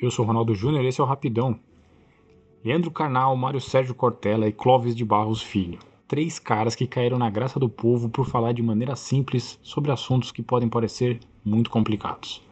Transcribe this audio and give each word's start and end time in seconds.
Eu 0.00 0.10
sou 0.10 0.24
Ronaldo 0.24 0.54
Júnior, 0.54 0.82
esse 0.86 0.98
é 0.98 1.04
o 1.04 1.06
Rapidão. 1.06 1.60
Leandro 2.64 2.90
Carnal, 2.90 3.36
Mário 3.36 3.60
Sérgio 3.60 3.94
Cortella 3.94 4.48
e 4.48 4.52
Clóvis 4.52 4.96
de 4.96 5.04
Barros 5.04 5.42
Filho. 5.42 5.78
Três 6.08 6.38
caras 6.38 6.74
que 6.74 6.86
caíram 6.86 7.18
na 7.18 7.28
graça 7.28 7.60
do 7.60 7.68
povo 7.68 8.08
por 8.08 8.24
falar 8.24 8.52
de 8.52 8.62
maneira 8.62 8.96
simples 8.96 9.60
sobre 9.62 9.92
assuntos 9.92 10.32
que 10.32 10.42
podem 10.42 10.70
parecer 10.70 11.20
muito 11.44 11.68
complicados. 11.68 12.42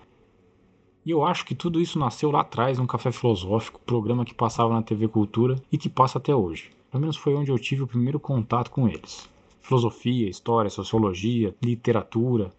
E 1.07 1.11
eu 1.11 1.25
acho 1.25 1.47
que 1.47 1.55
tudo 1.55 1.81
isso 1.81 1.99
nasceu 1.99 2.31
lá 2.31 2.43
atrás 2.43 2.79
num 2.79 2.87
café 2.87 3.11
filosófico, 3.11 3.81
programa 3.81 4.27
que 4.27 4.35
passava 4.35 4.75
na 4.75 4.83
TV 4.83 5.09
Cultura 5.09 5.57
e 5.73 5.79
que 5.79 5.89
passa 5.89 6.19
até 6.19 6.35
hoje. 6.35 6.71
Pelo 6.91 7.01
menos 7.01 7.17
foi 7.17 7.35
onde 7.35 7.51
eu 7.51 7.59
tive 7.59 7.83
o 7.83 7.87
primeiro 7.87 8.21
contato 8.21 8.71
com 8.71 8.87
eles. 8.87 9.27
Filosofia, 9.63 10.29
história, 10.29 10.69
sociologia, 10.69 11.55
literatura. 11.65 12.53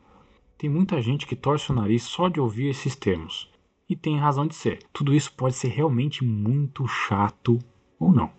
Tem 0.58 0.68
muita 0.68 1.00
gente 1.00 1.28
que 1.28 1.36
torce 1.36 1.72
o 1.72 1.76
nariz 1.76 2.02
só 2.02 2.28
de 2.28 2.40
ouvir 2.40 2.70
esses 2.70 2.96
termos. 2.96 3.48
E 3.90 3.96
tem 3.96 4.20
razão 4.20 4.46
de 4.46 4.54
ser. 4.54 4.80
Tudo 4.94 5.16
isso 5.16 5.34
pode 5.34 5.56
ser 5.56 5.70
realmente 5.70 6.24
muito 6.24 6.88
chato 6.88 7.58
ou 8.00 8.12
não. 8.12 8.32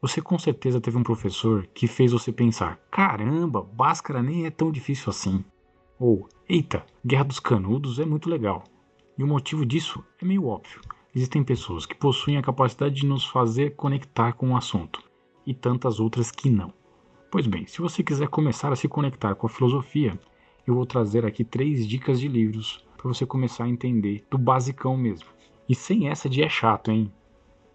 Você 0.00 0.20
com 0.20 0.36
certeza 0.36 0.80
teve 0.80 0.98
um 0.98 1.04
professor 1.04 1.64
que 1.68 1.86
fez 1.86 2.10
você 2.10 2.32
pensar: 2.32 2.80
caramba, 2.90 3.62
Bhaskara 3.62 4.20
nem 4.20 4.44
é 4.44 4.50
tão 4.50 4.72
difícil 4.72 5.10
assim. 5.10 5.44
Ou, 6.00 6.28
eita, 6.48 6.84
Guerra 7.06 7.22
dos 7.22 7.38
Canudos 7.38 8.00
é 8.00 8.04
muito 8.04 8.28
legal. 8.28 8.64
E 9.16 9.22
o 9.22 9.26
motivo 9.28 9.64
disso 9.64 10.04
é 10.20 10.24
meio 10.24 10.46
óbvio. 10.46 10.80
Existem 11.14 11.44
pessoas 11.44 11.86
que 11.86 11.94
possuem 11.94 12.36
a 12.36 12.42
capacidade 12.42 12.96
de 12.96 13.06
nos 13.06 13.24
fazer 13.24 13.76
conectar 13.76 14.32
com 14.32 14.50
o 14.50 14.56
assunto, 14.56 15.00
e 15.46 15.54
tantas 15.54 16.00
outras 16.00 16.32
que 16.32 16.50
não. 16.50 16.72
Pois 17.30 17.46
bem, 17.46 17.66
se 17.66 17.80
você 17.80 18.02
quiser 18.02 18.28
começar 18.28 18.72
a 18.72 18.76
se 18.76 18.88
conectar 18.88 19.34
com 19.36 19.46
a 19.46 19.50
filosofia, 19.50 20.18
eu 20.66 20.74
vou 20.74 20.86
trazer 20.86 21.24
aqui 21.24 21.44
três 21.44 21.86
dicas 21.86 22.18
de 22.18 22.26
livros 22.26 22.84
para 23.02 23.12
você 23.12 23.26
começar 23.26 23.64
a 23.64 23.68
entender 23.68 24.24
do 24.30 24.38
basicão 24.38 24.96
mesmo. 24.96 25.26
E 25.68 25.74
sem 25.74 26.08
essa 26.08 26.30
de 26.30 26.40
é 26.40 26.48
chato, 26.48 26.92
hein? 26.92 27.10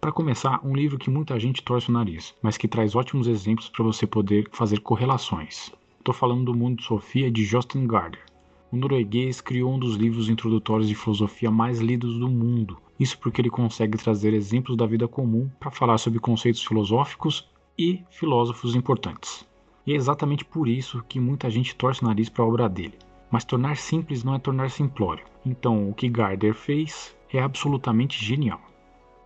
Para 0.00 0.10
começar, 0.10 0.58
um 0.64 0.74
livro 0.74 0.96
que 0.96 1.10
muita 1.10 1.38
gente 1.38 1.62
torce 1.62 1.90
o 1.90 1.92
nariz, 1.92 2.34
mas 2.40 2.56
que 2.56 2.66
traz 2.66 2.94
ótimos 2.96 3.26
exemplos 3.26 3.68
para 3.68 3.84
você 3.84 4.06
poder 4.06 4.48
fazer 4.52 4.80
correlações. 4.80 5.70
Estou 5.98 6.14
falando 6.14 6.46
do 6.46 6.54
Mundo 6.54 6.78
de 6.78 6.84
Sofia 6.84 7.30
de 7.30 7.44
Jostein 7.44 7.86
Gaarder. 7.86 8.24
O 8.72 8.76
norueguês 8.76 9.42
criou 9.42 9.74
um 9.74 9.78
dos 9.78 9.96
livros 9.96 10.30
introdutórios 10.30 10.88
de 10.88 10.94
filosofia 10.94 11.50
mais 11.50 11.78
lidos 11.78 12.18
do 12.18 12.28
mundo. 12.28 12.78
Isso 12.98 13.18
porque 13.18 13.42
ele 13.42 13.50
consegue 13.50 13.98
trazer 13.98 14.32
exemplos 14.32 14.78
da 14.78 14.86
vida 14.86 15.06
comum 15.06 15.50
para 15.60 15.70
falar 15.70 15.98
sobre 15.98 16.20
conceitos 16.20 16.64
filosóficos 16.64 17.46
e 17.78 18.02
filósofos 18.10 18.74
importantes. 18.74 19.46
E 19.86 19.92
é 19.92 19.96
exatamente 19.96 20.42
por 20.42 20.66
isso 20.66 21.04
que 21.06 21.20
muita 21.20 21.50
gente 21.50 21.76
torce 21.76 22.02
o 22.02 22.06
nariz 22.06 22.30
para 22.30 22.44
a 22.44 22.48
obra 22.48 22.66
dele. 22.66 22.94
Mas 23.30 23.44
tornar 23.44 23.76
simples 23.76 24.24
não 24.24 24.34
é 24.34 24.38
tornar 24.38 24.70
simplório. 24.70 25.24
Então, 25.44 25.88
o 25.88 25.94
que 25.94 26.08
Gardner 26.08 26.54
fez 26.54 27.16
é 27.32 27.40
absolutamente 27.40 28.24
genial. 28.24 28.60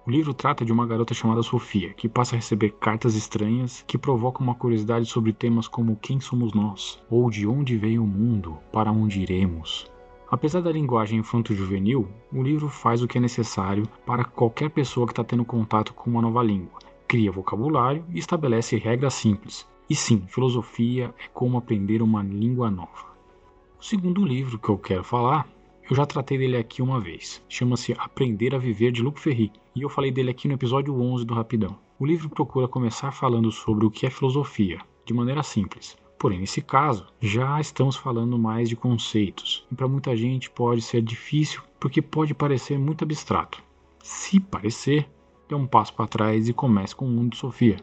O 0.04 0.10
livro 0.10 0.34
trata 0.34 0.64
de 0.64 0.72
uma 0.72 0.84
garota 0.84 1.14
chamada 1.14 1.44
Sofia, 1.44 1.92
que 1.94 2.08
passa 2.08 2.34
a 2.34 2.38
receber 2.38 2.70
cartas 2.70 3.14
estranhas 3.14 3.84
que 3.86 3.96
provocam 3.96 4.44
uma 4.44 4.56
curiosidade 4.56 5.06
sobre 5.06 5.32
temas 5.32 5.68
como 5.68 5.94
quem 5.94 6.18
somos 6.18 6.52
nós, 6.52 7.00
ou 7.08 7.30
de 7.30 7.46
onde 7.46 7.78
veio 7.78 8.02
o 8.02 8.06
mundo, 8.06 8.58
para 8.72 8.90
onde 8.90 9.20
iremos. 9.20 9.88
Apesar 10.28 10.60
da 10.60 10.72
linguagem 10.72 11.20
infanto-juvenil, 11.20 12.08
o 12.32 12.42
livro 12.42 12.68
faz 12.68 13.00
o 13.00 13.06
que 13.06 13.18
é 13.18 13.20
necessário 13.20 13.86
para 14.04 14.24
qualquer 14.24 14.70
pessoa 14.70 15.06
que 15.06 15.12
está 15.12 15.22
tendo 15.22 15.44
contato 15.44 15.94
com 15.94 16.10
uma 16.10 16.22
nova 16.22 16.42
língua. 16.42 16.80
Cria 17.06 17.30
vocabulário 17.30 18.04
e 18.08 18.18
estabelece 18.18 18.76
regras 18.78 19.14
simples. 19.14 19.68
E 19.88 19.94
sim, 19.94 20.24
filosofia 20.26 21.14
é 21.16 21.28
como 21.32 21.58
aprender 21.58 22.02
uma 22.02 22.24
língua 22.24 22.70
nova. 22.70 23.11
O 23.82 23.84
segundo 23.84 24.24
livro 24.24 24.60
que 24.60 24.68
eu 24.68 24.78
quero 24.78 25.02
falar, 25.02 25.44
eu 25.90 25.96
já 25.96 26.06
tratei 26.06 26.38
dele 26.38 26.56
aqui 26.56 26.80
uma 26.80 27.00
vez. 27.00 27.44
Chama-se 27.48 27.92
Aprender 27.98 28.54
a 28.54 28.58
Viver 28.58 28.92
de 28.92 29.02
Luc 29.02 29.18
Ferry, 29.18 29.50
e 29.74 29.82
eu 29.82 29.88
falei 29.88 30.12
dele 30.12 30.30
aqui 30.30 30.46
no 30.46 30.54
episódio 30.54 30.94
11 30.94 31.24
do 31.24 31.34
Rapidão. 31.34 31.76
O 31.98 32.06
livro 32.06 32.30
procura 32.30 32.68
começar 32.68 33.10
falando 33.10 33.50
sobre 33.50 33.84
o 33.84 33.90
que 33.90 34.06
é 34.06 34.10
filosofia, 34.10 34.78
de 35.04 35.12
maneira 35.12 35.42
simples. 35.42 35.96
Porém, 36.16 36.38
nesse 36.38 36.62
caso, 36.62 37.08
já 37.20 37.60
estamos 37.60 37.96
falando 37.96 38.38
mais 38.38 38.68
de 38.68 38.76
conceitos, 38.76 39.66
e 39.68 39.74
para 39.74 39.88
muita 39.88 40.16
gente 40.16 40.48
pode 40.48 40.80
ser 40.80 41.02
difícil 41.02 41.60
porque 41.80 42.00
pode 42.00 42.34
parecer 42.34 42.78
muito 42.78 43.02
abstrato. 43.02 43.60
Se 44.00 44.38
parecer, 44.38 45.10
dê 45.48 45.56
um 45.56 45.66
passo 45.66 45.92
para 45.92 46.06
trás 46.06 46.48
e 46.48 46.52
comece 46.52 46.94
com 46.94 47.06
o 47.06 47.10
mundo 47.10 47.32
de 47.32 47.38
Sofia. 47.38 47.78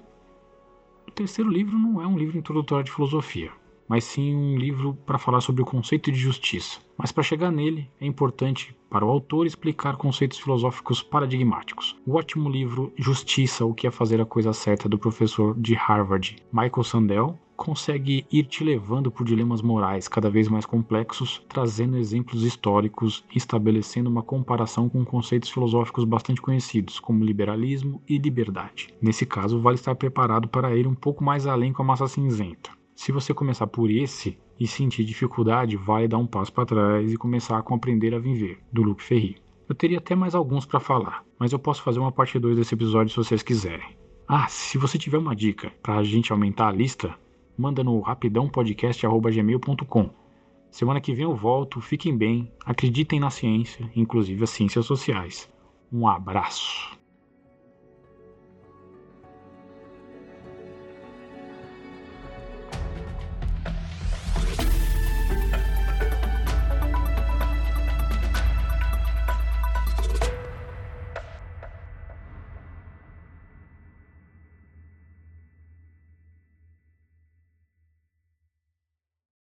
O 1.06 1.12
terceiro 1.12 1.52
livro 1.52 1.78
não 1.78 2.02
é 2.02 2.08
um 2.08 2.18
livro 2.18 2.38
introdutório 2.38 2.86
de 2.86 2.92
filosofia 2.94 3.52
mas 3.90 4.04
sim 4.04 4.36
um 4.36 4.56
livro 4.56 4.96
para 5.06 5.18
falar 5.18 5.42
sobre 5.42 5.64
o 5.64 5.66
conceito 5.66 6.12
de 6.12 6.20
justiça. 6.20 6.80
Mas 6.96 7.12
para 7.12 7.24
chegar 7.24 7.52
nele, 7.52 7.90
é 8.00 8.06
importante 8.06 8.76
para 8.90 9.06
o 9.06 9.10
autor 9.10 9.48
explicar 9.48 9.98
conceitos 9.98 10.38
filosóficos 10.38 11.02
paradigmáticos. 11.02 11.96
O 12.06 12.16
ótimo 12.16 12.50
livro 12.50 12.94
Justiça, 12.96 13.66
o 13.66 13.74
que 13.74 13.88
é 13.88 13.92
fazer 13.92 14.22
a 14.22 14.26
coisa 14.26 14.54
certa 14.54 14.88
do 14.88 15.00
professor 15.00 15.60
de 15.60 15.74
Harvard, 15.74 16.36
Michael 16.54 16.84
Sandel, 16.84 17.40
consegue 17.60 18.26
ir 18.32 18.46
te 18.46 18.64
levando 18.64 19.12
por 19.12 19.26
dilemas 19.26 19.62
morais 19.62 20.08
cada 20.08 20.30
vez 20.30 20.48
mais 20.48 20.66
complexos, 20.66 21.44
trazendo 21.50 21.98
exemplos 21.98 22.44
históricos 22.44 23.26
e 23.36 23.38
estabelecendo 23.38 24.10
uma 24.10 24.24
comparação 24.24 24.88
com 24.88 25.04
conceitos 25.04 25.50
filosóficos 25.50 26.06
bastante 26.06 26.42
conhecidos, 26.42 27.02
como 27.02 27.24
liberalismo 27.24 28.02
e 28.08 28.18
liberdade. 28.18 28.94
Nesse 29.02 29.26
caso, 29.26 29.60
vale 29.60 29.76
estar 29.76 29.94
preparado 29.96 30.48
para 30.48 30.74
ir 30.74 30.88
um 30.88 30.96
pouco 30.96 31.22
mais 31.22 31.46
além 31.46 31.74
com 31.74 31.82
a 31.82 31.86
massa 31.86 32.08
cinzenta. 32.08 32.79
Se 33.00 33.12
você 33.14 33.34
começar 33.34 33.66
por 33.66 33.90
esse 33.90 34.38
e 34.60 34.68
sentir 34.68 35.06
dificuldade, 35.06 35.78
vale 35.78 36.06
dar 36.06 36.18
um 36.18 36.28
passo 36.28 36.52
para 36.52 36.66
trás 36.66 37.14
e 37.14 37.16
começar 37.16 37.58
a 37.58 37.64
compreender 37.64 38.14
a 38.14 38.20
viver, 38.20 38.60
do 38.74 38.82
Luke 38.82 39.02
Ferry. 39.02 39.38
Eu 39.70 39.74
teria 39.74 40.00
até 40.00 40.16
mais 40.16 40.36
alguns 40.36 40.66
para 40.66 40.82
falar, 40.82 41.24
mas 41.40 41.54
eu 41.54 41.60
posso 41.60 41.82
fazer 41.82 41.98
uma 41.98 42.12
parte 42.12 42.38
2 42.38 42.58
desse 42.58 42.74
episódio 42.74 43.10
se 43.10 43.16
vocês 43.16 43.42
quiserem. 43.42 43.96
Ah, 44.28 44.50
se 44.50 44.78
você 44.78 44.98
tiver 44.98 45.18
uma 45.18 45.34
dica 45.34 45.72
para 45.82 45.96
a 45.96 46.04
gente 46.04 46.34
aumentar 46.34 46.68
a 46.68 46.74
lista, 46.74 47.16
manda 47.58 47.82
no 47.86 48.02
rapidãopodcast.gmail.com. 48.02 50.10
Semana 50.70 51.00
que 51.00 51.14
vem 51.14 51.24
eu 51.24 51.34
volto, 51.34 51.80
fiquem 51.80 52.18
bem, 52.18 52.52
acreditem 52.66 53.18
na 53.18 53.30
ciência, 53.30 53.90
inclusive 53.96 54.44
as 54.44 54.50
ciências 54.50 54.86
sociais. 54.86 55.50
Um 55.90 56.06
abraço. 56.06 56.99